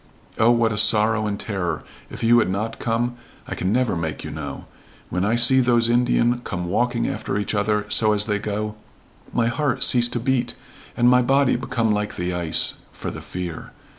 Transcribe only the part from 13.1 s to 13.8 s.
the fear.